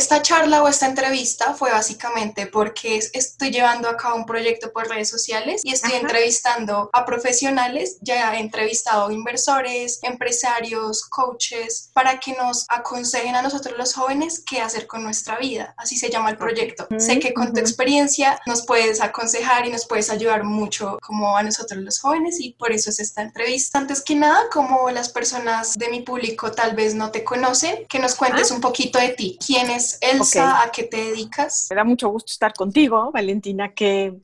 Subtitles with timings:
[0.00, 4.88] esta charla o esta entrevista fue básicamente porque estoy llevando a cabo un proyecto por
[4.88, 12.32] redes sociales y estoy entrevistando a profesionales, ya he entrevistado inversores, empresarios, coaches, para que
[12.32, 15.74] nos aconsejen a nosotros los jóvenes qué hacer con nuestra vida.
[15.76, 16.88] Así se llama el proyecto.
[16.96, 21.42] Sé que con tu experiencia nos puedes aconsejar y nos puedes ayudar mucho como a
[21.42, 23.78] nosotros los jóvenes y por eso es esta entrevista.
[23.78, 27.98] Antes que nada, como las personas de mi público tal vez no te conocen, que
[27.98, 28.54] nos cuentes ah.
[28.54, 29.38] un poquito de ti.
[29.44, 30.62] ¿Quién es Elsa?
[30.62, 31.66] ¿A qué te dedicas?
[31.70, 34.20] Me da mucho gusto estar contigo, Valentina, que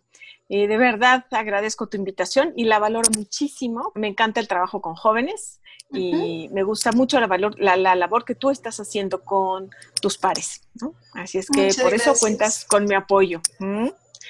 [0.49, 3.93] eh, de verdad agradezco tu invitación y la valoro muchísimo.
[3.95, 5.61] Me encanta el trabajo con jóvenes
[5.93, 10.63] y me gusta mucho la, valor, la, labor que tú estás haciendo con tus pares.
[11.13, 13.41] Así es que por eso cuentas con mi apoyo.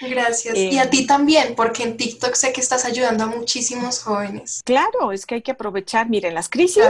[0.00, 0.56] Gracias.
[0.56, 4.62] y a eh, ti también, porque en TikTok sé que estás ayudando a muchísimos jóvenes.
[4.64, 6.84] Claro, es que hay que aprovechar, miren, las crisis,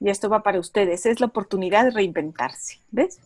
[0.00, 3.18] y esto va para ustedes, es la oportunidad de reinventarse, ¿ves?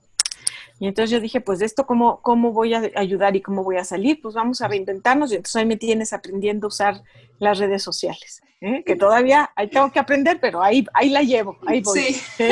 [0.84, 3.78] Y entonces yo dije, pues de esto, ¿cómo, ¿cómo voy a ayudar y cómo voy
[3.78, 4.20] a salir?
[4.20, 5.32] Pues vamos a reinventarnos.
[5.32, 7.02] Y entonces ahí me tienes aprendiendo a usar
[7.38, 8.42] las redes sociales.
[8.64, 8.82] ¿eh?
[8.84, 12.00] que todavía ahí tengo que aprender, pero ahí, ahí la llevo, ahí voy.
[12.00, 12.22] Sí.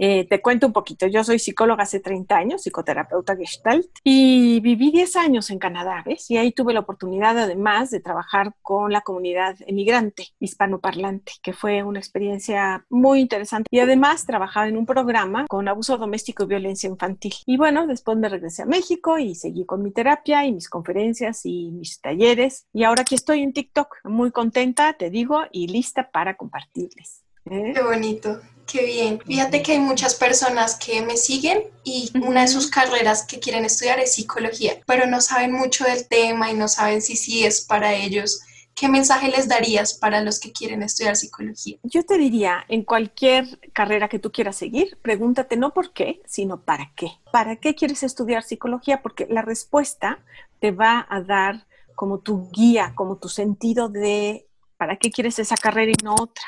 [0.00, 4.90] Eh, te cuento un poquito, yo soy psicóloga hace 30 años, psicoterapeuta gestalt, y viví
[4.90, 6.30] 10 años en Canadá, ¿ves?
[6.30, 11.82] Y ahí tuve la oportunidad además de trabajar con la comunidad emigrante hispanoparlante, que fue
[11.82, 13.66] una experiencia muy interesante.
[13.70, 17.17] Y además trabajaba en un programa con abuso doméstico y violencia infantil.
[17.46, 21.44] Y bueno, después me regresé a México y seguí con mi terapia y mis conferencias
[21.44, 22.66] y mis talleres.
[22.72, 27.22] Y ahora aquí estoy en TikTok, muy contenta te digo, y lista para compartirles.
[27.50, 27.72] ¿eh?
[27.74, 29.20] Qué bonito, qué bien.
[29.20, 33.64] Fíjate que hay muchas personas que me siguen y una de sus carreras que quieren
[33.64, 37.60] estudiar es psicología, pero no saben mucho del tema y no saben si sí es
[37.60, 38.42] para ellos.
[38.78, 41.78] ¿Qué mensaje les darías para los que quieren estudiar psicología?
[41.82, 46.62] Yo te diría, en cualquier carrera que tú quieras seguir, pregúntate no por qué, sino
[46.62, 47.10] para qué.
[47.32, 49.02] ¿Para qué quieres estudiar psicología?
[49.02, 50.20] Porque la respuesta
[50.60, 55.56] te va a dar como tu guía, como tu sentido de ¿para qué quieres esa
[55.56, 56.44] carrera y no otra?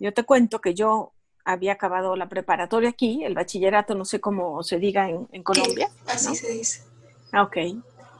[0.00, 1.12] Yo te cuento que yo
[1.44, 5.90] había acabado la preparatoria aquí, el bachillerato, no sé cómo se diga en, Colombia.
[6.06, 6.84] Así se dice.
[7.32, 7.56] Ah, ok.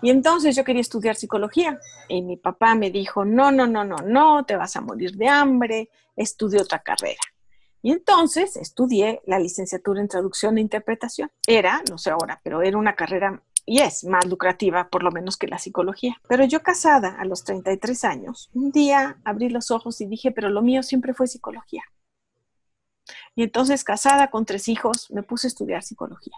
[0.00, 3.97] Y entonces yo quería estudiar psicología y mi papá me dijo, no, no, no, no,
[3.97, 7.20] no, te vas a morir de hambre, estudia otra carrera.
[7.82, 11.31] Y entonces estudié la licenciatura en traducción e interpretación.
[11.47, 15.37] Era, no sé ahora, pero era una carrera y es más lucrativa por lo menos
[15.37, 16.16] que la psicología.
[16.26, 20.48] Pero yo casada a los 33 años, un día abrí los ojos y dije, pero
[20.48, 21.82] lo mío siempre fue psicología.
[23.34, 26.37] Y entonces casada con tres hijos, me puse a estudiar psicología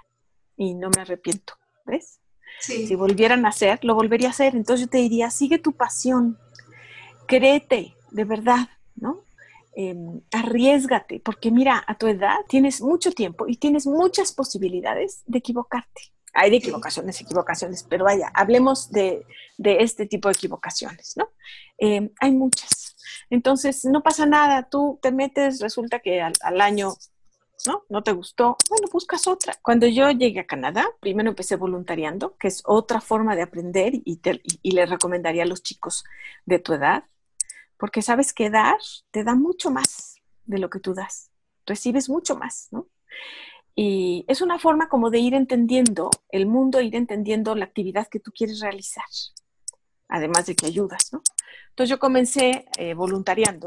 [0.56, 1.54] y no me arrepiento,
[1.86, 2.20] ¿ves?
[2.60, 4.54] Si volvieran a hacer, lo volvería a hacer.
[4.54, 6.38] Entonces yo te diría, sigue tu pasión,
[7.26, 9.24] créete, de verdad, ¿no?
[9.72, 15.38] Em, arriesgate, porque mira, a tu edad tienes mucho tiempo y tienes muchas posibilidades de
[15.38, 16.02] equivocarte.
[16.34, 19.24] Hay de equivocaciones, equivocaciones, pero vaya, hablemos de,
[19.58, 21.28] este tipo de equivocaciones, ¿no?
[21.78, 22.96] Eh, hay muchas.
[23.30, 26.94] Entonces, no pasa nada, tú te metes, resulta que al, año
[27.66, 27.84] ¿no?
[27.88, 29.54] No te gustó, bueno, buscas otra.
[29.62, 34.20] Cuando yo llegué a Canadá, primero empecé voluntariando, que es otra forma de aprender y,
[34.62, 36.04] y, le recomendaría a los chicos
[36.46, 37.04] de tu edad,
[37.76, 38.78] porque sabes que dar
[39.10, 41.30] te da mucho más de lo que tú das,
[41.66, 42.86] recibes mucho más, ¿no?
[43.74, 48.20] Y es una forma como de ir entendiendo el mundo, ir entendiendo la actividad que
[48.20, 49.04] tú quieres realizar,
[50.08, 51.22] además de que ayudas, ¿no?
[51.70, 53.66] Entonces yo comencé eh, voluntariando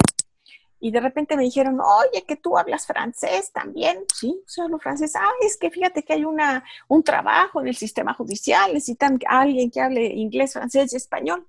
[0.84, 4.04] y de repente me dijeron, oye, que tú hablas francés también.
[4.14, 5.14] Sí, yo hablo francés.
[5.16, 9.40] Ah, es que fíjate que hay una, un trabajo en el sistema judicial, necesitan a
[9.40, 11.48] alguien que hable inglés, francés y español.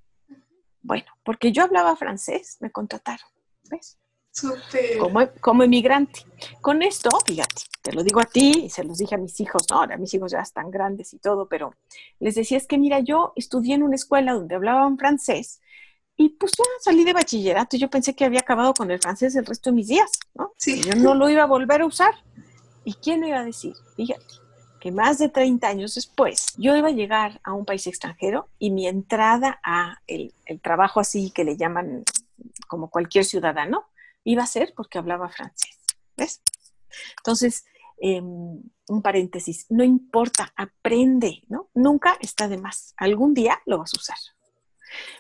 [0.83, 3.27] Bueno, porque yo hablaba francés, me contrataron,
[3.69, 3.99] ¿ves?
[5.01, 6.21] Como, como emigrante.
[6.61, 9.63] Con esto, fíjate, te lo digo a ti y se los dije a mis hijos,
[9.69, 11.75] no, ahora mis hijos ya están grandes y todo, pero
[12.21, 15.61] les decía, es que mira, yo estudié en una escuela donde hablaban francés
[16.17, 19.35] y pues ya salí de bachillerato y yo pensé que había acabado con el francés
[19.37, 20.53] el resto de mis días, ¿no?
[20.57, 20.81] Sí.
[20.83, 22.15] yo no lo iba a volver a usar.
[22.85, 23.75] ¿Y quién lo iba a decir?
[23.97, 24.25] Fíjate,
[24.79, 28.71] que más de 30 años después yo iba a llegar a un país extranjero y
[28.71, 32.05] mi entrada a el, el trabajo así que le llaman
[32.69, 33.85] como cualquier ciudadano,
[34.25, 35.79] iba a ser porque hablaba francés.
[36.17, 36.43] ¿Ves?
[37.19, 37.65] Entonces,
[37.99, 41.71] em, un paréntesis, no importa, aprende, ¿no?
[41.75, 42.95] Nunca está de más.
[42.97, 44.19] Algún día lo vas a usar.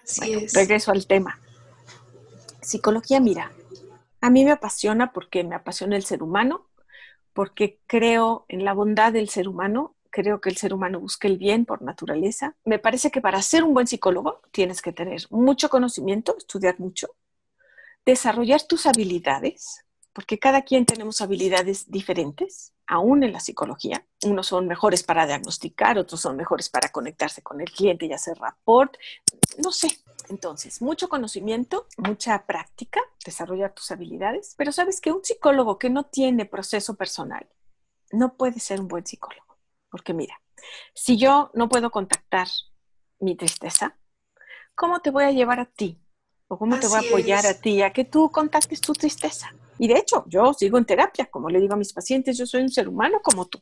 [0.02, 1.40] Sí Regreso al tema.
[2.60, 3.52] Psicología, mira,
[4.20, 6.66] a mí me apasiona porque me apasiona el ser humano,
[7.32, 11.38] porque creo en la bondad del ser humano, creo que el ser humano busca el
[11.38, 12.54] bien por naturaleza.
[12.64, 17.08] Me parece que para ser un buen psicólogo tienes que tener mucho conocimiento, estudiar mucho,
[18.06, 24.06] desarrollar tus habilidades, porque cada quien tenemos habilidades diferentes, aún en la psicología.
[24.25, 28.38] Unos son mejores para diagnosticar, otros son mejores para conectarse con el cliente y hacer
[28.38, 28.96] rapport.
[29.58, 29.98] No sé.
[30.28, 36.04] Entonces, mucho conocimiento, mucha práctica, desarrollar tus habilidades, pero sabes que un psicólogo que no
[36.04, 37.46] tiene proceso personal
[38.10, 39.58] no puede ser un buen psicólogo.
[39.90, 40.40] Porque mira,
[40.94, 42.48] si yo no puedo contactar
[43.20, 43.98] mi tristeza,
[44.75, 46.00] ¿cómo te voy a llevar a ti?
[46.48, 49.54] ¿O cómo te voy a apoyar a ti a que tú contactes tu tristeza?
[49.78, 52.62] Y de hecho, yo sigo en terapia, como le digo a mis pacientes, yo soy
[52.62, 53.60] un ser humano como tú.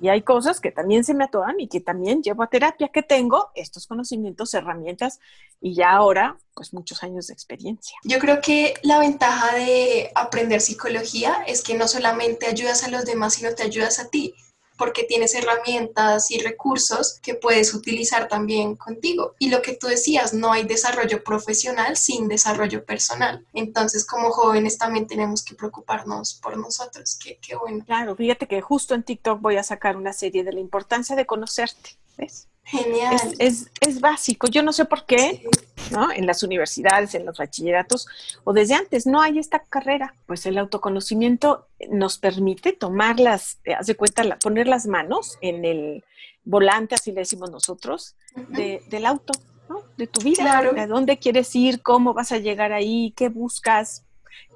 [0.00, 3.02] Y hay cosas que también se me atoran y que también llevo a terapia, que
[3.02, 5.18] tengo estos conocimientos, herramientas
[5.60, 7.96] y ya ahora, pues muchos años de experiencia.
[8.04, 13.04] Yo creo que la ventaja de aprender psicología es que no solamente ayudas a los
[13.06, 14.34] demás, sino te ayudas a ti
[14.76, 19.34] porque tienes herramientas y recursos que puedes utilizar también contigo.
[19.38, 23.44] Y lo que tú decías, no hay desarrollo profesional sin desarrollo personal.
[23.52, 27.18] Entonces, como jóvenes también tenemos que preocuparnos por nosotros.
[27.22, 27.84] Qué, bueno.
[27.84, 31.26] Claro, fíjate que justo en TikTok voy a sacar una serie de la importancia de
[31.26, 32.48] conocerte, ¿ves?
[32.64, 33.16] Genial.
[33.38, 33.70] Es,
[34.00, 34.46] básico.
[34.48, 35.44] Yo no sé por qué,
[35.90, 36.10] ¿no?
[36.10, 38.06] En las universidades, en los bachilleratos
[38.42, 40.14] o desde antes no hay esta carrera.
[40.26, 45.64] Pues el autoconocimiento nos permite tomar las, eh, haz de cuenta, poner las manos en
[45.64, 46.04] el
[46.44, 49.32] volante, así le decimos nosotros, del auto,
[49.68, 49.82] ¿no?
[49.96, 50.42] De tu vida.
[50.42, 50.72] Claro.
[50.72, 54.04] De dónde quieres ir, cómo vas a llegar ahí, qué buscas,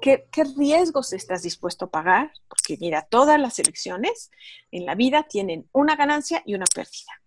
[0.01, 2.31] ¿Qué, ¿Qué, riesgos estás dispuesto a pagar?
[2.47, 4.29] Porque mira, todas las elecciones
[4.71, 7.18] en la vida tienen una ganancia y una pérdida.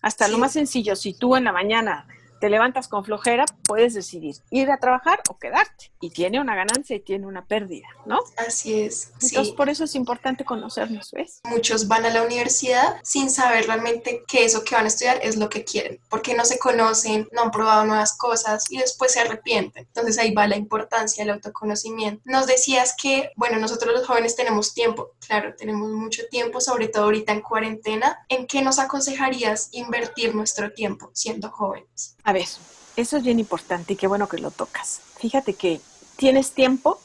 [0.00, 2.06] Hasta lo más sencillo, si tú en la mañana
[2.40, 5.90] te levantas con flojera, puedes decidir ir a trabajar o quedarte.
[6.00, 8.20] Y tiene una ganancia y tiene una pérdida, ¿no?
[8.36, 9.12] Así es.
[9.22, 11.40] Entonces, por eso es importante conocernos, ¿ves?
[11.44, 15.36] Muchos van a la universidad sin saber realmente que eso que van a estudiar es
[15.36, 19.20] lo que quieren, porque no se conocen, no han probado nuevas cosas y después se
[19.20, 19.86] arrepienten.
[19.86, 22.22] Entonces, ahí va la importancia del autoconocimiento.
[22.24, 27.04] Nos decías que, bueno, nosotros los jóvenes tenemos tiempo, claro, tenemos mucho tiempo, sobre todo
[27.04, 28.24] ahorita en cuarentena.
[28.28, 32.16] ¿En qué nos aconsejarías invertir nuestro tiempo siendo jóvenes?
[32.26, 32.48] A ver,
[32.96, 35.00] eso es bien importante y qué bueno que lo tocas.
[35.20, 35.80] Fíjate que
[36.16, 37.00] tienes tiempo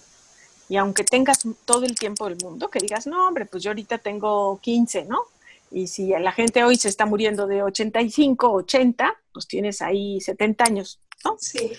[0.68, 4.00] y aunque tengas todo el tiempo del mundo, que digas, no, hombre, pues yo ahorita
[4.00, 5.26] tengo 15, ¿no?
[5.70, 10.64] Y si la gente hoy se está muriendo de 85, 80, pues tienes ahí 70
[10.64, 11.38] años, ¿no?
[11.40, 11.72] Sí.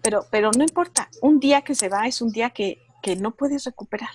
[0.00, 3.32] Pero, pero no importa, un día que se va es un día que, que no
[3.32, 4.14] puedes recuperar,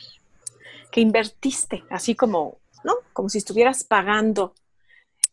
[0.89, 2.93] que invertiste, así como, ¿no?
[3.11, 4.53] Como si estuvieras pagando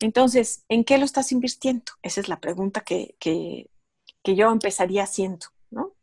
[0.01, 1.85] entonces, ¿en qué lo estás invirtiendo?
[2.03, 3.17] Esa es la pregunta que,
[4.25, 5.95] yo empezaría haciendo, ¿no?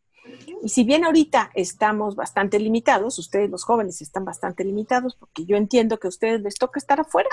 [0.64, 5.56] Y si bien ahorita estamos bastante limitados, ustedes los jóvenes están bastante limitados, porque yo
[5.56, 7.30] entiendo que a ustedes les toca estar afuera,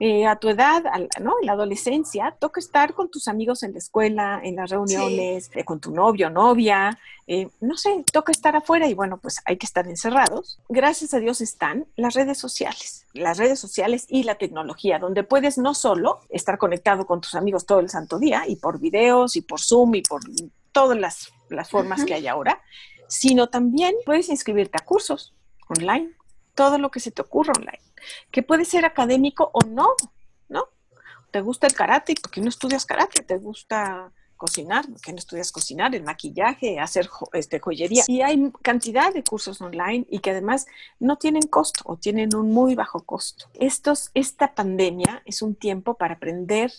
[0.00, 0.82] eh, a tu edad,
[1.20, 1.34] ¿no?
[1.40, 5.64] En la adolescencia, toca estar con tus amigos en la escuela, en las reuniones, eh,
[5.64, 9.66] con tu novio, novia, eh, no sé, toca estar afuera y bueno, pues hay que
[9.66, 10.60] estar encerrados.
[10.68, 15.58] Gracias a Dios están las redes sociales, las redes sociales y la tecnología, donde puedes
[15.58, 19.42] no solo estar conectado con tus amigos todo el santo día y por videos y
[19.42, 20.22] por Zoom y por
[20.72, 21.32] todas las,
[21.68, 22.62] formas que hay ahora,
[23.08, 25.34] sino también puedes inscribirte a cursos
[25.68, 26.14] online,
[26.58, 27.78] todo lo que se te ocurra online
[28.32, 29.94] que puede ser académico o no,
[30.48, 30.64] ¿no?
[31.30, 32.16] ¿Te gusta el karate?
[32.20, 33.22] ¿Por qué no estudias karate?
[33.22, 34.84] ¿Te gusta cocinar?
[34.88, 35.94] ¿Por qué no estudias cocinar?
[35.94, 38.02] El maquillaje, hacer este, joyería.
[38.08, 40.66] Y hay cantidad de cursos online y que además
[40.98, 43.46] no tienen costo o tienen un muy bajo costo.
[43.54, 46.72] Estos, esta pandemia es un tiempo para aprender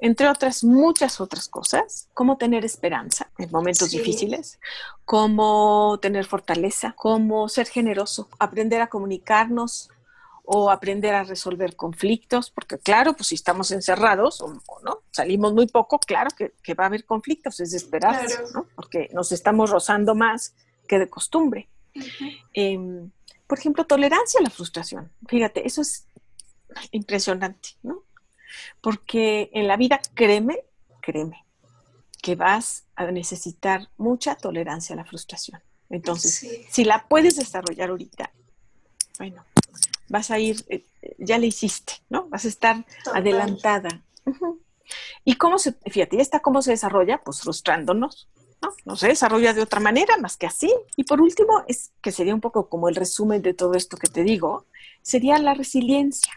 [0.00, 4.58] entre otras muchas otras cosas, cómo tener esperanza en momentos difíciles,
[5.04, 9.90] cómo tener fortaleza, cómo ser generoso, aprender a comunicarnos
[10.44, 14.52] o aprender a resolver conflictos, porque claro, pues si estamos encerrados o,
[14.82, 18.66] no, salimos muy poco, claro que, va a haber conflictos, es de esperar, ¿no?
[18.74, 20.54] porque nos estamos rozando más
[20.88, 21.68] que de costumbre.
[22.54, 23.10] Em,
[23.46, 25.12] por ejemplo, tolerancia a la frustración.
[25.28, 26.06] Fíjate, eso es
[26.90, 28.02] impresionante, ¿no?
[28.80, 30.64] Porque en la vida, créeme,
[31.00, 31.44] créeme,
[32.22, 35.60] que vas a necesitar mucha tolerancia a la frustración.
[35.88, 38.32] Entonces, si la puedes desarrollar ahorita,
[39.18, 39.44] bueno,
[40.08, 40.84] vas a ir, eh,
[41.18, 42.28] ya le hiciste, ¿no?
[42.28, 44.02] Vas a estar adelantada.
[45.24, 47.20] ¿Y cómo se, fíjate, esta cómo se desarrolla?
[47.20, 48.28] Pues frustrándonos,
[48.62, 48.72] ¿no?
[48.84, 50.72] No se desarrolla de otra manera más que así.
[50.96, 54.08] Y por último, es que sería un poco como el resumen de todo esto que
[54.08, 54.66] te digo,
[55.02, 56.32] sería la resiliencia.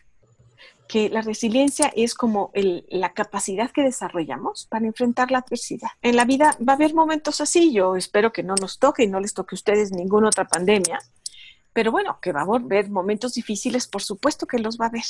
[0.88, 5.90] Que la resiliencia es como la capacidad que desarrollamos para enfrentar la adversidad.
[6.02, 9.08] En la vida va a haber momentos así, yo espero que no nos toque y
[9.08, 11.00] no les toque a ustedes ninguna otra pandemia,
[11.74, 15.04] pero bueno, que va a haber momentos difíciles, por supuesto que los va a haber.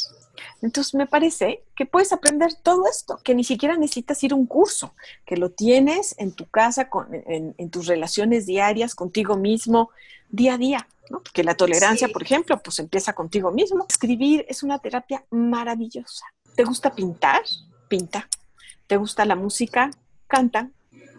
[0.61, 4.47] Entonces me parece que puedes aprender todo esto, que ni siquiera necesitas ir a un
[4.47, 9.89] curso, que lo tienes en tu casa, con, en, tus relaciones diarias, contigo mismo,
[10.29, 10.87] día a día.
[11.13, 11.19] ¿No?
[11.21, 13.85] Porque la tolerancia, por ejemplo, pues empieza contigo mismo.
[13.87, 16.25] Escribir es una terapia maravillosa.
[16.55, 17.43] ¿Te gusta pintar?
[17.87, 18.27] Pinta.
[18.87, 19.91] ¿Te gusta la música?
[20.27, 20.71] Canta.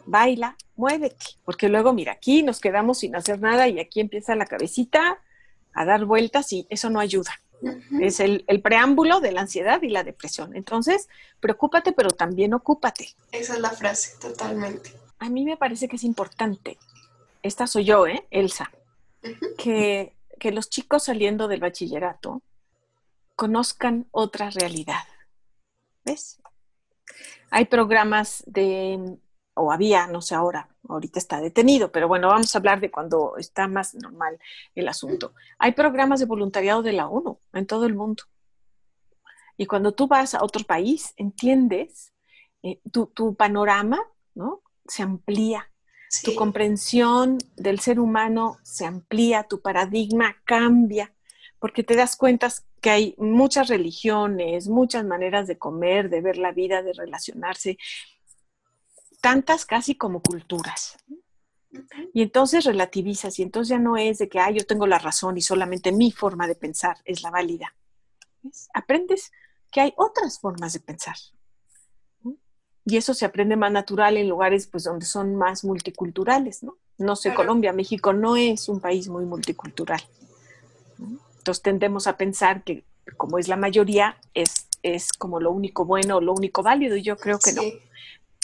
[0.05, 1.27] Baila, muévete.
[1.45, 5.19] Porque luego, mira, aquí nos quedamos sin hacer nada y aquí empieza la cabecita
[5.73, 7.31] a dar vueltas y eso no ayuda.
[8.01, 10.55] Es el, el, preámbulo de la ansiedad y la depresión.
[10.55, 11.09] Entonces,
[11.41, 13.15] preocúpate, pero también ocúpate.
[13.33, 14.93] Esa es la frase, totalmente.
[15.19, 16.77] A mí me parece que es importante,
[17.43, 18.27] esta soy yo, ¿eh?
[18.31, 18.71] Elsa,
[19.59, 22.43] que, que los chicos saliendo del bachillerato
[23.37, 25.05] conozcan otra realidad.
[26.05, 26.41] ¿Ves?
[27.51, 29.19] Hay programas de,
[29.55, 33.37] o había, no sé ahora, ahorita está detenido, pero bueno, vamos a hablar de cuando
[33.39, 34.39] está más normal
[34.75, 35.35] el asunto.
[35.59, 38.25] Hay programas de voluntariado de la ONU en todo el mundo.
[39.57, 42.13] Y cuando tú vas a otro país, entiendes
[42.63, 44.01] eh, tu, tu, panorama,
[44.35, 44.63] ¿no?
[44.87, 45.71] Se amplía.
[46.23, 51.13] Tu comprensión del ser humano se amplía, tu paradigma cambia,
[51.59, 56.53] porque te das cuenta que hay muchas religiones, muchas maneras de comer, de ver la
[56.53, 57.79] vida, de relacionarse,
[59.21, 60.97] tantas casi como culturas.
[62.13, 65.37] Y entonces relativizas y entonces ya no es de que, ah, yo tengo la razón
[65.39, 67.75] y solamente mi forma de pensar es la válida.
[68.75, 69.33] Aprendes
[69.71, 71.17] que hay otras formas de pensar.
[72.87, 76.77] Y eso se aprende más natural en lugares pues, donde son más multiculturales, ¿no?
[76.99, 80.01] No sé, Colombia, México no es un país muy multicultural.
[81.39, 82.85] Entonces tendemos a pensar que
[83.17, 87.17] como es la mayoría, es, es como lo único bueno, lo único válido, y yo
[87.17, 87.63] creo que no.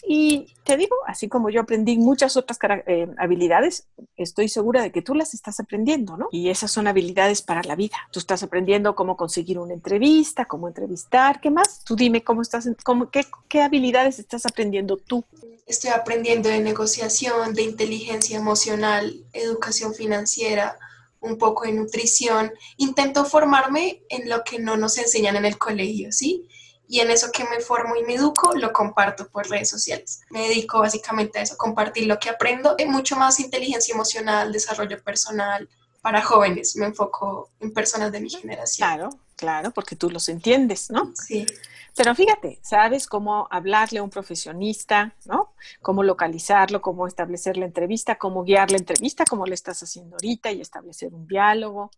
[0.07, 5.03] Y te digo, así como yo aprendí muchas otras eh, habilidades, estoy segura de que
[5.03, 6.29] tú las estás aprendiendo, ¿no?
[6.33, 7.97] Y esas son habilidades para la vida.
[8.11, 11.85] Tú estás aprendiendo cómo conseguir una entrevista, cómo entrevistar, ¿qué más?
[11.85, 12.69] Tú dime cómo estás,
[13.13, 15.25] qué, qué habilidades estás aprendiendo tú.
[15.67, 20.79] Estoy aprendiendo de negociación, de inteligencia emocional, educación financiera,
[21.21, 22.53] un poco de nutrición.
[22.77, 26.49] Intento formarme en lo que no nos enseñan en el colegio, ¿sí?
[26.91, 30.23] Y en eso que me formo y me educo lo comparto por redes sociales.
[30.29, 35.01] Me dedico básicamente a eso, compartir lo que aprendo, es mucho más inteligencia emocional, desarrollo
[35.01, 35.69] personal
[36.03, 38.89] para jóvenes, me enfoco en personas de mi generación.
[38.89, 41.13] Claro, claro, porque tú los entiendes, ¿no?
[41.15, 41.47] Sí.
[41.95, 45.55] Pero fíjate, sabes cómo hablarle a un profesionista, ¿no?
[45.83, 50.51] Cómo localizarlo, cómo establecer la entrevista, cómo guiar la entrevista, como le estás haciendo ahorita
[50.51, 51.93] y establecer un diálogo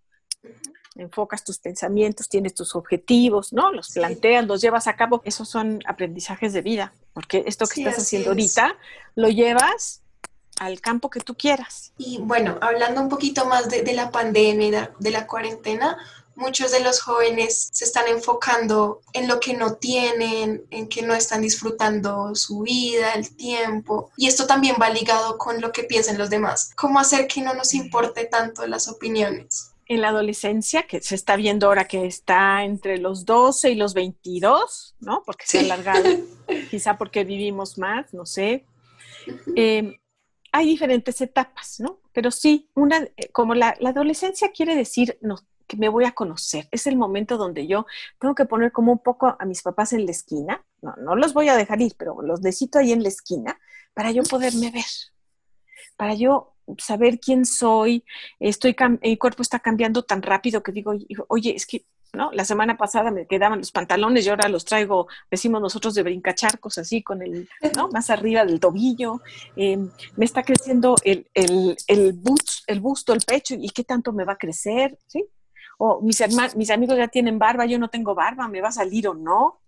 [0.97, 3.73] enfocas tus pensamientos, tienes tus objetivos, ¿no?
[3.73, 5.23] Los planteas, los llevas a cabo.
[5.25, 8.77] Esos son aprendizajes de vida, porque esto que estás haciendo ahorita
[9.15, 10.03] lo llevas
[10.59, 11.93] al campo que tú quieras.
[11.97, 15.97] Y bueno, hablando un poquito más de, de la pandemia, de la cuarentena,
[16.35, 21.15] muchos de los jóvenes se están enfocando en lo que no tienen, en que no
[21.15, 24.11] están disfrutando su vida, el tiempo.
[24.17, 26.71] Y esto también va ligado con lo que piensan los demás.
[26.77, 29.72] ¿Cómo hacer que no nos importe tanto las opiniones?
[29.93, 33.95] En la adolescencia, que se está viendo ahora que está entre los 12 y los
[33.95, 35.23] 22, ¿no?
[35.25, 36.09] Porque se ha alargado,
[36.71, 38.67] quizá porque vivimos más, no sé.
[39.57, 39.95] Em,
[40.53, 42.01] hay diferentes etapas, ¿no?
[42.13, 46.69] Pero sí, una, eh, como la, adolescencia quiere decir no, que me voy a conocer,
[46.71, 47.87] es el momento donde yo
[48.19, 51.33] tengo que poner como un poco a mis papás en la esquina, no, no los
[51.33, 53.59] voy a dejar ir, pero los necesito ahí en la esquina
[53.95, 54.85] para yo poderme ver,
[55.97, 58.05] para yo saber quién soy,
[58.41, 60.95] estoy el cuerpo está cambiando tan rápido que digo,
[61.29, 62.31] oye, es que ¿no?
[62.33, 66.77] La semana pasada me quedaban los pantalones y ahora los traigo, decimos nosotros, de brincacharcos,
[66.79, 67.89] así, con el, ¿no?
[67.89, 69.23] Más arriba del tobillo.
[69.57, 72.13] Em, me está creciendo el, el, el,
[72.67, 74.99] el busto, el pecho, ¿y qué tanto me va a crecer?
[75.07, 75.25] ¿Sí?
[75.79, 76.23] O mis,
[76.55, 79.61] mis amigos ya tienen barba, yo no tengo barba, ¿me va a salir o no?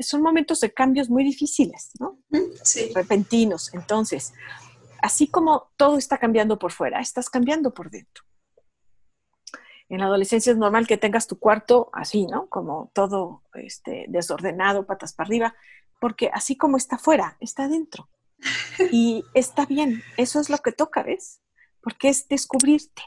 [0.00, 2.18] Son momentos de cambios muy difíciles, ¿no?
[2.64, 2.90] Sí.
[2.94, 3.72] Repentinos.
[3.72, 4.32] Entonces,
[5.02, 8.24] así como todo está cambiando por fuera, estás cambiando por dentro.
[9.88, 12.48] En la adolescencia es normal que tengas tu cuarto así, ¿no?
[12.48, 15.54] Como todo este, desordenado, patas para arriba,
[16.00, 18.08] porque así como está fuera, está dentro.
[18.92, 21.42] Y está bien, eso es lo que toca, ¿ves?
[21.82, 23.02] Porque es descubrirte.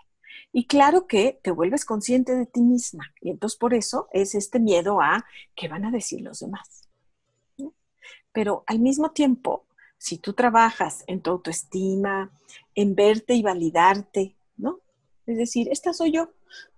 [0.51, 3.11] Y claro que te vuelves consciente de ti misma.
[3.21, 6.87] Y entonces por eso es este miedo a qué van a decir los demás.
[8.31, 9.65] Pero al mismo tiempo,
[10.03, 12.29] si tú trabajas en tu autoestima,
[12.75, 14.81] en verte y validarte, ¿no?
[15.25, 16.29] Es decir, esta soy yo.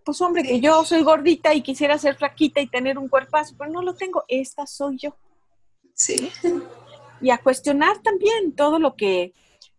[0.04, 3.72] Pues hombre, que yo soy gordita y quisiera ser flaquita y tener un cuerpazo, pero
[3.72, 5.18] no lo tengo, esta soy yo.
[5.96, 6.30] Sí.
[7.20, 9.34] Y a cuestionar también todo lo que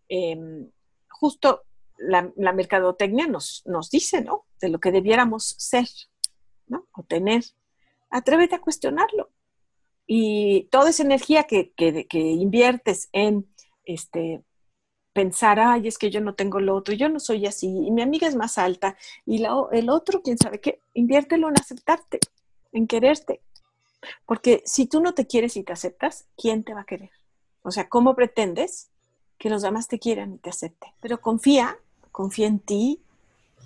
[0.09, 0.69] em,
[1.07, 1.63] justo
[1.97, 4.43] la, mercadotecnia nos, nos dice, ¿no?
[4.59, 5.87] De lo que debiéramos ser,
[6.67, 6.85] ¿no?
[6.91, 7.45] O tener.
[8.09, 9.29] Atrévete a cuestionarlo
[10.07, 11.73] y toda esa energía que,
[12.09, 13.45] inviertes en
[13.83, 14.41] este,
[15.11, 18.01] pensar, ay, es que yo no tengo lo otro, yo no soy así, y mi
[18.01, 22.19] amiga es más alta, y el otro, quién sabe qué, inviértelo en aceptarte,
[22.71, 23.41] en quererte.
[24.25, 27.11] Porque si tú no te quieres y te aceptas, ¿quién te va a querer?
[27.63, 28.89] O sea, ¿cómo pretendes
[29.37, 30.91] que los demás te quieran y te acepten?
[31.01, 31.77] Pero confía,
[32.11, 33.01] confía en ti.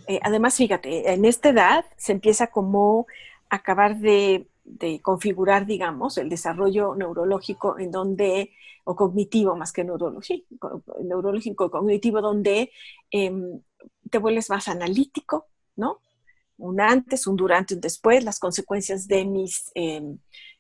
[0.08, 3.06] Eh, además, fíjate, en esta edad se empieza como
[3.50, 4.48] a acabar de,
[5.02, 8.52] configurar, digamos, el desarrollo neurológico en donde,
[8.84, 12.72] o cognitivo más que neurológico, neurológico, cognitivo, donde
[13.12, 13.62] em,
[14.10, 16.00] te vuelves más analítico, ¿no?
[16.58, 20.18] Un antes, un durante, un después, las consecuencias de mis, em,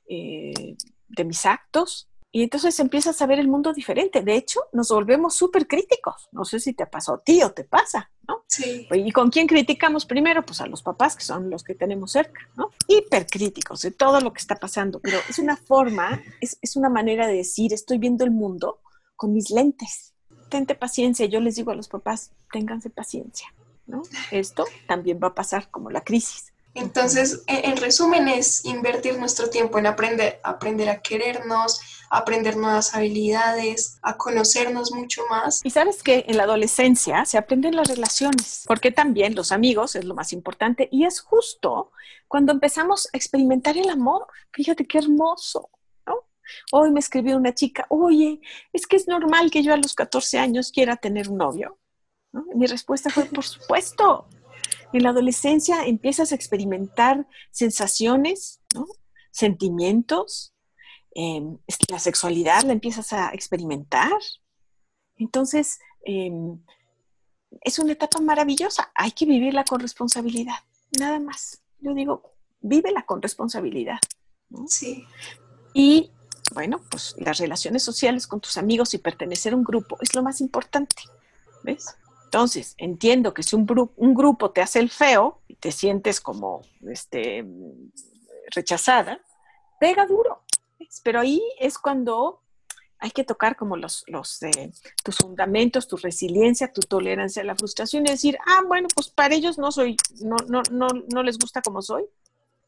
[0.07, 0.75] eh,
[1.07, 4.21] de mis actos, y entonces empiezas a ver el mundo diferente.
[4.21, 6.29] De hecho, nos volvemos súper críticos.
[6.31, 8.45] No sé si te pasó a ti o te pasa, ¿no?
[8.47, 8.87] Sí.
[8.89, 10.45] ¿Y con quién criticamos primero?
[10.45, 12.71] Pues a los papás, que son los que tenemos cerca, ¿no?
[12.87, 15.01] Hipercríticos de todo lo que está pasando.
[15.01, 18.79] Pero es una forma, es, es una manera de decir, estoy viendo el mundo
[19.17, 20.13] con mis lentes.
[20.47, 21.25] Tente paciencia.
[21.25, 23.53] Yo les digo a los papás, ténganse paciencia,
[23.87, 24.03] ¿no?
[24.31, 26.50] Esto también va a pasar como la crisis.
[26.73, 33.99] Entonces, en, resumen, es invertir nuestro tiempo en aprender, aprender a querernos, aprender nuevas habilidades,
[34.01, 35.61] a conocernos mucho más.
[35.63, 40.05] Y sabes que en la adolescencia se aprenden las relaciones, porque también los amigos es
[40.05, 41.91] lo más importante y es justo
[42.27, 44.27] cuando empezamos a experimentar el amor.
[44.53, 45.69] Fíjate qué hermoso.
[46.05, 46.25] ¿no?
[46.71, 48.39] Hoy me escribió una chica, oye,
[48.71, 51.77] es que es normal que yo a los 14 años quiera tener un novio.
[52.55, 54.27] mi respuesta fue, por supuesto.
[54.93, 58.85] En la adolescencia empiezas a experimentar sensaciones, ¿no?
[59.31, 60.51] sentimientos,
[61.13, 61.57] Em,
[61.89, 64.11] la sexualidad la empiezas a experimentar.
[65.17, 66.59] Entonces, em,
[67.61, 68.91] es una etapa maravillosa.
[68.95, 70.55] Hay que vivirla con responsabilidad,
[70.97, 71.61] nada más.
[71.79, 73.99] Yo digo, vívela con responsabilidad.
[74.67, 75.05] Sí.
[75.73, 76.11] Y
[76.53, 80.23] bueno, pues las relaciones sociales con tus amigos y pertenecer a un grupo es lo
[80.23, 80.95] más importante.
[81.63, 81.97] ¿Ves?
[82.31, 86.61] Entonces, entiendo que si un, un grupo te hace el feo y te sientes como
[86.89, 87.45] este,
[88.55, 89.19] rechazada,
[89.79, 90.41] pega duro
[91.03, 92.41] pero ahí es cuando
[92.99, 94.71] hay que tocar como los, los eh,
[95.03, 99.33] tus fundamentos, tu resiliencia, tu tolerancia a la frustración y decir, ah, bueno, pues para
[99.33, 102.05] ellos no soy, no, no, no, no les gusta como soy.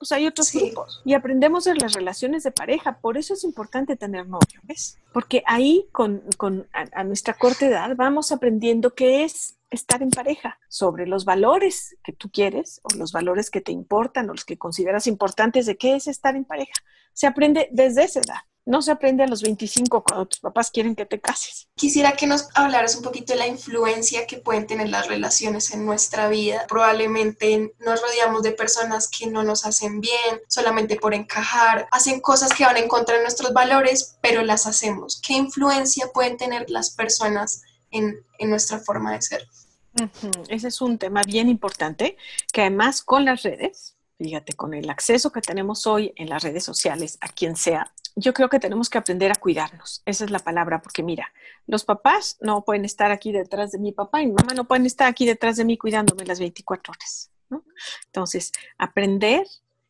[0.04, 1.02] Pues hay otros grupos.
[1.06, 2.98] Y aprendemos de las relaciones de pareja.
[3.00, 4.98] Por eso es importante tener novio, ¿ves?
[5.14, 10.60] Porque ahí, con, con a, nuestra corta edad, vamos aprendiendo qué es estar en pareja,
[10.68, 14.58] sobre los valores que tú quieres o los valores que te importan o los que
[14.58, 16.74] consideras importantes de qué es estar en pareja
[17.14, 18.42] se aprende desde esa edad.
[18.66, 21.68] No se aprende a los 25 cuando tus papás quieren que te cases.
[21.76, 25.86] Quisiera que nos hablaras un poquito de la influencia que pueden tener las relaciones en
[25.86, 26.66] nuestra vida.
[26.70, 32.54] Probablemente nos rodeamos de personas que no nos hacen bien, solamente por encajar, hacen cosas
[32.54, 35.20] que van en contra de nuestros valores, pero las hacemos.
[35.22, 39.48] ¿Qué influencia pueden tener las personas en, en nuestra forma de ser?
[40.48, 42.18] Ese es un tema bien importante
[42.52, 46.64] que además con las redes fíjate, con el acceso que tenemos hoy en las redes
[46.64, 50.02] sociales, a quien sea, yo creo que tenemos que aprender a cuidarnos.
[50.06, 51.34] Esa es la palabra, porque mira,
[51.68, 54.86] los papás no pueden estar aquí detrás de mi papá y mi mamá no pueden
[54.86, 57.32] estar aquí detrás de mí cuidándome las 24 horas.
[58.06, 59.46] Entonces, aprender,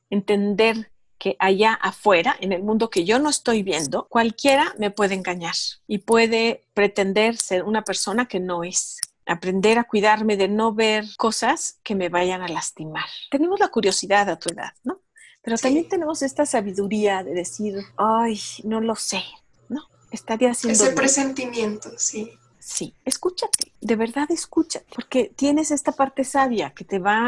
[0.10, 5.14] entender que allá afuera, en el mundo que yo no estoy viendo, cualquiera me puede
[5.14, 5.56] engañar
[5.88, 11.06] y puede pretender ser una persona que no es aprender a cuidarme de no ver
[11.18, 13.06] cosas que me vayan a lastimar.
[13.32, 15.02] Tenemos la curiosidad a tu edad, ¿no?
[15.42, 19.24] Pero también tenemos esta sabiduría de decir, ay, no lo sé,
[19.68, 19.82] ¿no?
[20.12, 20.84] Estaría haciendo...
[20.84, 22.32] Ese presentimiento, sí.
[22.60, 27.28] Sí, escúchate, de verdad escúchate, porque tienes esta parte sabia que te va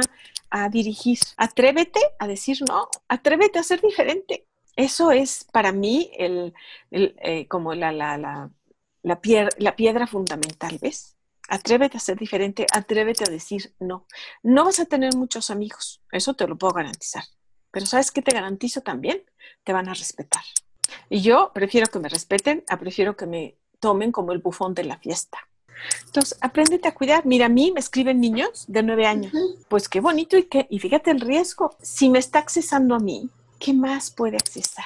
[0.50, 1.20] a dirigir.
[1.36, 4.48] Atrévete a decir no, atrévete a ser diferente.
[4.78, 6.54] Eso es para mí el,
[6.92, 8.50] eh, como la, la, la,
[9.04, 9.20] la,
[9.58, 11.15] la piedra fundamental, ¿ves?
[11.48, 14.06] Atrévete a ser diferente, atrévete a decir no.
[14.42, 17.24] No vas a tener muchos amigos, eso te lo puedo garantizar.
[17.72, 19.24] Pero ¿sabes qué te garantizo también?
[19.64, 20.44] Te van a respetar.
[21.10, 24.86] Y yo prefiero que me respeten, a prefiero que me tomen como el bufón de
[24.86, 25.38] la fiesta.
[26.06, 27.26] Entonces, apréndete a cuidar.
[27.26, 29.34] Mira, a mí me escriben niños de nueve años.
[29.68, 30.68] Pues qué bonito y qué.
[30.70, 31.76] Y fíjate el riesgo.
[31.82, 33.30] Si me está accesando a mí,
[33.60, 34.86] ¿qué más puede accesar?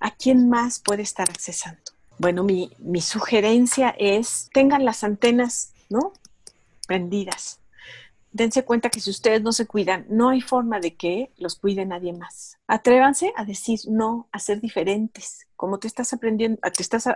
[0.00, 1.80] ¿A quién más puede estar accesando?
[2.18, 6.12] Bueno, mi, mi sugerencia es, tengan las antenas ¿no?
[6.86, 7.60] Prendidas.
[8.32, 11.86] Dense cuenta que si ustedes no se cuidan, no hay forma de que los cuide
[11.86, 12.58] nadie más.
[12.66, 17.08] Atrévanse a decir no, a ser diferentes, como te estás aprendiendo, te estás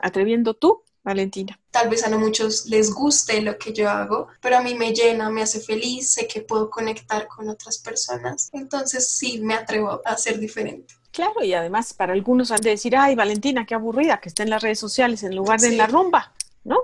[0.00, 1.60] atreviendo tú, Valentina.
[1.70, 4.92] Tal vez a no muchos les guste lo que yo hago, pero a mí me
[4.92, 8.50] llena, me hace feliz, sé que puedo conectar con otras personas.
[8.52, 10.94] Entonces sí, me atrevo a ser diferente.
[11.12, 14.50] Claro, y además para algunos han de decir, ay, Valentina, qué aburrida que esté en
[14.50, 16.32] las redes sociales en lugar de en la rumba,
[16.64, 16.78] ¿no?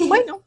[0.00, 0.42] Bueno,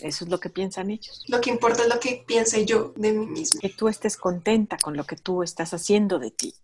[0.00, 1.24] eso es lo que piensan ellos.
[1.28, 3.60] Lo que importa es lo que piense yo de mí mismo.
[3.60, 6.54] Que tú estés contenta con lo que tú estás haciendo de ti.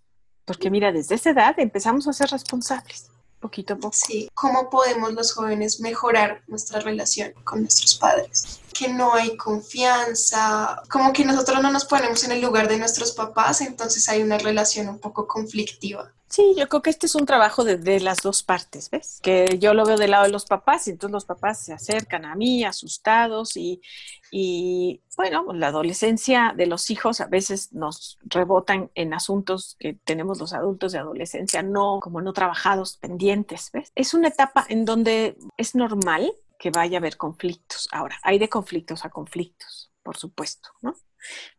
[0.44, 3.94] Porque mira, desde esa edad empezamos a ser responsables, poquito a poco.
[3.94, 8.60] Sí, ¿cómo podemos los jóvenes mejorar nuestra relación con nuestros padres?
[8.72, 13.12] Que no hay confianza, como que nosotros no nos ponemos en el lugar de nuestros
[13.12, 16.12] papás, entonces hay una relación un poco conflictiva.
[16.32, 19.20] Sí, yo creo que este es un trabajo de, las dos partes, ¿ves?
[19.22, 22.24] Que yo lo veo del lado de los papás y entonces los papás se acercan
[22.24, 23.82] a mí asustados y,
[24.30, 30.40] y bueno, la adolescencia de los hijos a veces nos rebotan en asuntos que tenemos
[30.40, 33.92] los adultos de adolescencia no como no trabajados, pendientes, ¿ves?
[33.94, 37.88] Es una etapa en donde es normal que vaya a haber conflictos.
[37.90, 40.94] Ahora, hay de conflictos a conflictos, por supuesto, ¿no?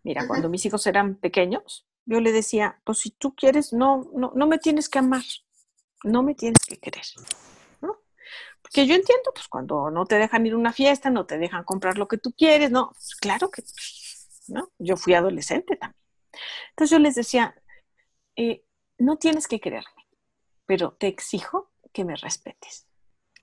[0.01, 4.31] Mira, cuando mis hijos eran pequeños, yo le decía, pues si tú quieres, no, no,
[4.33, 5.23] no me tienes que amar,
[6.05, 7.03] no me tienes que querer.
[7.81, 7.97] ¿no?
[8.61, 11.65] Porque yo entiendo, pues cuando no te dejan ir a una fiesta, no te dejan
[11.65, 13.61] comprar lo que tú quieres, no, pues, claro que,
[14.47, 14.71] ¿no?
[14.79, 16.01] Yo fui adolescente también.
[16.69, 17.61] Entonces yo les decía,
[18.37, 18.63] eh,
[18.99, 20.07] no tienes que quererme,
[20.65, 22.87] pero te exijo que me respetes.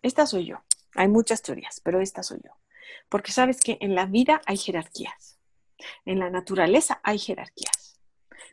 [0.00, 0.62] Esta soy yo.
[0.94, 2.50] Hay muchas teorías, pero esta soy yo.
[3.08, 5.38] Porque sabes que en la vida hay jerarquías.
[6.04, 7.98] En la naturaleza hay jerarquías.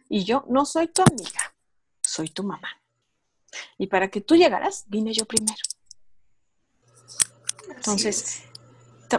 [0.10, 1.54] Y yo no soy tu amiga,
[2.02, 2.70] soy tu mamá.
[3.78, 5.58] Y para que tú llegaras, vine yo primero.
[7.70, 8.44] Entonces,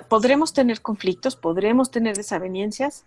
[0.08, 3.04] podremos tener conflictos, podremos tener desavenencias,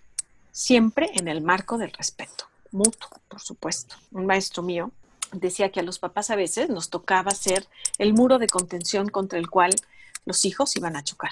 [0.52, 3.96] siempre en el marco del respeto mutuo, por supuesto.
[4.12, 4.92] Un maestro mío
[5.32, 9.40] decía que a los papás a veces nos tocaba ser el muro de contención contra
[9.40, 9.76] el cual
[10.26, 11.32] los hijos iban a chocar.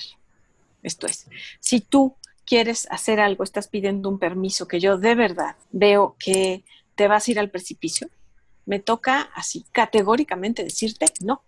[0.83, 1.27] Esto es,
[1.59, 6.63] si tú quieres hacer algo, estás pidiendo un permiso que yo de verdad veo que
[6.95, 8.09] te vas a ir al precipicio,
[8.65, 11.43] me toca así categóricamente decirte no.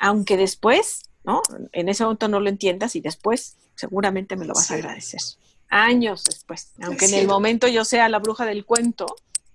[0.00, 1.42] Aunque después, ¿no?
[1.72, 5.20] En ese momento no lo entiendas y después seguramente me lo vas a agradecer.
[5.68, 9.06] Años después, aunque en el momento yo sea la bruja del cuento,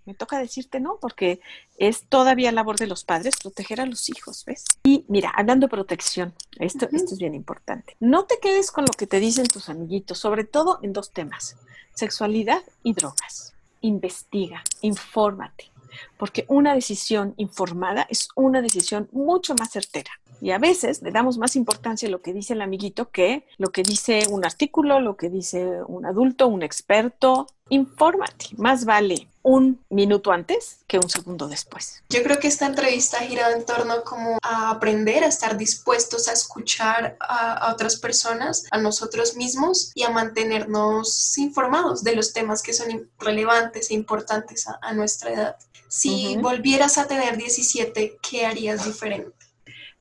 [0.05, 1.39] me toca decirte no, porque
[1.77, 4.65] es todavía labor de los padres proteger a los hijos, ¿ves?
[4.83, 7.95] Y mira, hablando de protección, esto, esto es bien importante.
[7.99, 11.57] No te quedes con lo que te dicen tus amiguitos, sobre todo en dos temas,
[11.93, 13.53] sexualidad y drogas.
[13.81, 15.71] Investiga, infórmate,
[16.17, 20.11] porque una decisión informada es una decisión mucho más certera.
[20.41, 23.71] Y a veces le damos más importancia a lo que dice el amiguito que lo
[23.71, 27.47] que dice un artículo, lo que dice un adulto, un experto.
[27.69, 32.03] Infórmate, más vale un minuto antes que un segundo después.
[32.09, 36.27] Yo creo que esta entrevista ha girado en torno como a aprender a estar dispuestos
[36.27, 42.61] a escuchar a, otras personas, a nosotros mismos y a mantenernos informados de los temas
[42.61, 45.55] que son relevantes e importantes a, nuestra edad.
[45.87, 49.40] Si volvieras a tener 17, ¿qué harías diferente?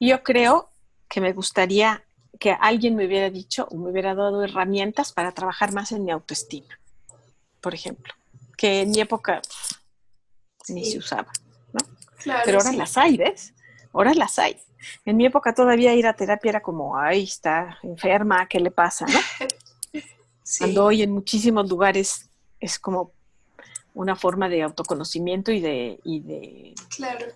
[0.00, 0.70] Yo creo
[1.08, 2.02] que me gustaría
[2.38, 6.10] que alguien me hubiera dicho o me hubiera dado herramientas para trabajar más en mi
[6.10, 6.80] autoestima,
[7.60, 8.14] por ejemplo,
[8.56, 9.42] que en mi época
[10.68, 11.30] ni se usaba,
[11.74, 11.80] ¿no?
[12.44, 13.52] Pero ahora las hay, ¿ves?
[13.92, 14.56] Ahora las hay.
[15.04, 19.04] En mi época todavía ir a terapia era como, ay, está enferma, ¿qué le pasa?
[19.06, 20.00] ¿no?
[20.58, 23.12] Cuando hoy en muchísimos lugares es como
[23.92, 27.26] una forma de autoconocimiento y de, y de claro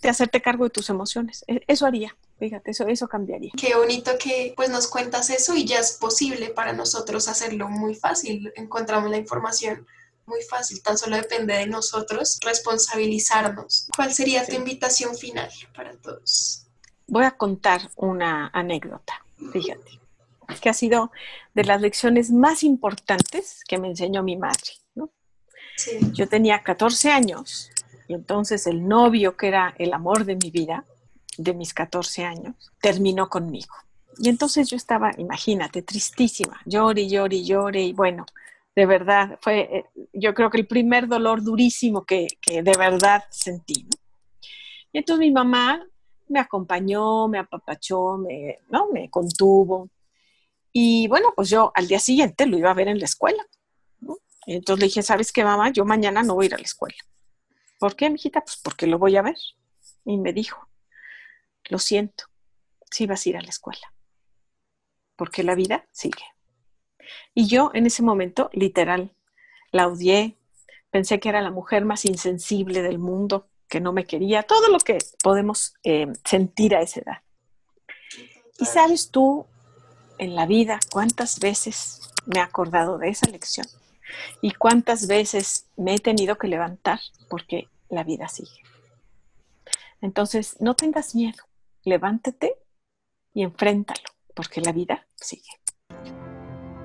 [0.00, 1.44] de hacerte cargo de tus emociones.
[1.46, 3.52] E, eso haría, fíjate, eso, eso cambiaría.
[3.56, 7.94] Qué bonito que pues nos cuentas eso y ya es posible para nosotros hacerlo muy
[7.94, 8.52] fácil.
[8.56, 9.86] Encontramos la información
[10.26, 13.88] muy fácil, tan solo depende de nosotros responsabilizarnos.
[13.94, 16.66] ¿Cuál sería tu invitación final para todos?
[17.06, 20.00] Voy a contar una anécdota, fíjate,
[20.60, 21.12] que ha sido
[21.54, 24.72] de las lecciones más importantes que me enseñó mi madre.
[24.94, 25.10] ¿no?
[26.12, 27.70] Yo tenía 14 años
[28.08, 30.84] y entonces el novio, que era el amor de mi vida,
[31.38, 33.74] de mis 14 años, terminó conmigo.
[34.18, 38.24] Y entonces yo estaba, imagínate, tristísima, llore, llore, llore, y bueno,
[38.76, 43.24] de verdad, fue eh, yo creo que el primer dolor durísimo que, que de verdad
[43.30, 43.86] sentí.
[44.92, 45.84] Y entonces mi mamá
[46.28, 48.88] me acompañó, me apapachó, me, ¿no?
[48.90, 49.90] me contuvo.
[50.72, 53.44] Y bueno, pues yo al día siguiente lo iba a ver en la escuela.
[54.46, 55.70] Y entonces le dije, ¿sabes qué, mamá?
[55.70, 56.96] Yo mañana no voy a ir a la escuela.
[57.84, 58.40] ¿Por qué, mijita?
[58.40, 59.36] Pues porque lo voy a ver.
[60.06, 60.70] Y me dijo,
[61.68, 62.24] lo siento,
[62.90, 63.92] si vas a ir a la escuela,
[65.16, 66.24] porque la vida sigue.
[67.34, 69.14] Y yo en ese momento, literal,
[69.70, 70.38] la odié,
[70.88, 74.78] pensé que era la mujer más insensible del mundo, que no me quería, todo lo
[74.78, 77.22] que podemos eh, sentir a esa edad.
[78.58, 79.46] Y sabes tú,
[80.16, 83.66] en la vida, cuántas veces me he acordado de esa lección
[84.40, 88.62] y cuántas veces me he tenido que levantar porque la vida sigue.
[90.00, 91.42] Entonces, no tengas miedo,
[91.82, 92.56] levántate
[93.32, 94.02] y enfréntalo.
[94.34, 95.48] porque la vida sigue.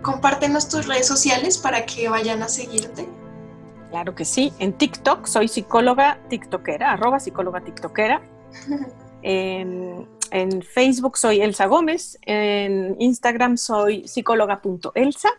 [0.03, 3.09] Compártenos tus redes sociales para que vayan a seguirte.
[3.89, 4.53] Claro que sí.
[4.59, 8.21] En TikTok soy psicóloga tiktokera, arroba psicóloga tiktokera.
[9.23, 12.19] en, en, Facebook soy Elsa Gómez.
[12.21, 15.29] En Instagram soy psicóloga.elsa.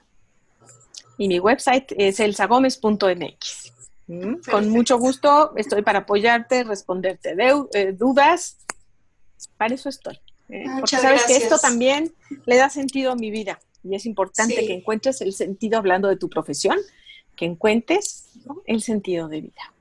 [1.16, 3.69] Y mi website es elsagomez.mx.
[4.10, 4.40] ¿Mm?
[4.50, 8.56] Con mucho gusto estoy para apoyarte, responderte eh, dudas.
[9.56, 10.18] Para eso estoy.
[10.48, 10.64] ¿eh?
[10.80, 12.12] Porque sabes que esto también
[12.44, 13.60] le da sentido a mi vida.
[13.84, 16.76] Y es importante que encuentres el sentido hablando de tu profesión
[17.36, 18.26] que encuentres
[18.66, 19.72] el sentido de vida.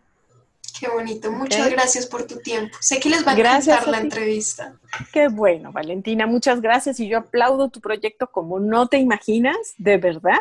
[0.79, 2.77] Qué bonito, muchas gracias por tu tiempo.
[2.79, 4.75] Sé que les va a encantar la entrevista.
[5.11, 9.97] Qué bueno, Valentina, muchas gracias y yo aplaudo tu proyecto como no te imaginas, de
[9.97, 10.39] verdad.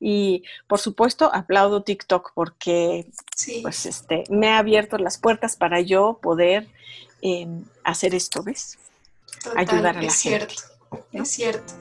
[0.00, 3.06] Y por supuesto, aplaudo TikTok porque
[3.62, 6.68] pues, este, me ha abierto las puertas para yo poder
[7.22, 8.78] em, hacer esto, ¿ves?
[9.56, 10.46] Ayudar a la es gente.
[10.46, 10.62] Cierto,
[11.12, 11.74] Es cierto.